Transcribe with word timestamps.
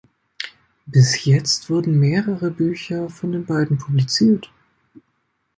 Bis 0.87 1.25
jetzt 1.25 1.69
wurden 1.69 1.99
mehrere 1.99 2.49
Bücher 2.49 3.07
von 3.11 3.31
den 3.33 3.45
beiden 3.45 3.77
publiziert. 3.77 4.51